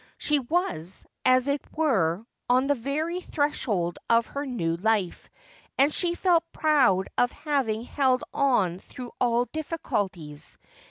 She 0.17 0.39
was, 0.39 1.05
as 1.25 1.47
it 1.47 1.61
were, 1.77 2.25
on 2.49 2.65
the 2.65 2.73
very 2.73 3.21
threshold 3.21 3.99
:r 4.09 4.23
her 4.23 4.39
r.ew 4.39 4.75
life: 4.77 5.29
and 5.77 5.93
she 5.93 6.15
felt 6.15 6.43
proud 6.51 7.07
of 7.19 7.31
having 7.31 7.83
held 7.83 8.23
on 8.33 8.79
through 8.79 9.11
ah 9.21 9.45
dithouki 9.53 10.33
s. 10.33 10.57